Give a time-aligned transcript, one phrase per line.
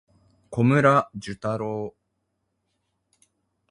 [0.49, 1.93] 小村寿太郎